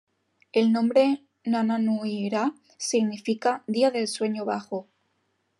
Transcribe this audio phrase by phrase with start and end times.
[0.51, 4.87] El nombre "Nananu-i-Ra" significa "Día del Sueño bajo".